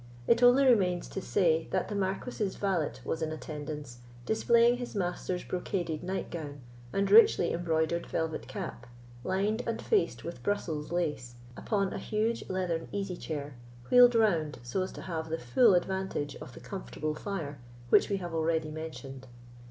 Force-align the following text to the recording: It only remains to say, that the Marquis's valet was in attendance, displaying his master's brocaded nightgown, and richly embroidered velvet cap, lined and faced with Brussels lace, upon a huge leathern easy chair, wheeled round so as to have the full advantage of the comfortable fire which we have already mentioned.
It 0.25 0.41
only 0.41 0.65
remains 0.65 1.07
to 1.09 1.21
say, 1.21 1.67
that 1.69 1.87
the 1.87 1.93
Marquis's 1.93 2.55
valet 2.55 2.93
was 3.05 3.21
in 3.21 3.31
attendance, 3.31 3.99
displaying 4.25 4.77
his 4.77 4.95
master's 4.95 5.43
brocaded 5.43 6.01
nightgown, 6.01 6.61
and 6.91 7.11
richly 7.11 7.53
embroidered 7.53 8.07
velvet 8.07 8.47
cap, 8.47 8.87
lined 9.23 9.61
and 9.67 9.79
faced 9.79 10.23
with 10.23 10.41
Brussels 10.41 10.91
lace, 10.91 11.35
upon 11.55 11.93
a 11.93 11.99
huge 11.99 12.49
leathern 12.49 12.87
easy 12.91 13.15
chair, 13.15 13.53
wheeled 13.91 14.15
round 14.15 14.57
so 14.63 14.81
as 14.81 14.91
to 14.93 15.01
have 15.03 15.29
the 15.29 15.37
full 15.37 15.75
advantage 15.75 16.35
of 16.37 16.53
the 16.55 16.59
comfortable 16.59 17.13
fire 17.13 17.59
which 17.89 18.09
we 18.09 18.17
have 18.17 18.33
already 18.33 18.71
mentioned. 18.71 19.27